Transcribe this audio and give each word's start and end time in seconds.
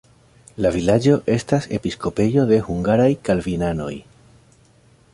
La 0.65 0.71
vilaĝo 0.75 1.17
estas 1.35 1.69
episkopejo 1.79 2.49
de 2.53 2.59
hungaraj 2.71 3.09
kalvinanoj. 3.31 3.95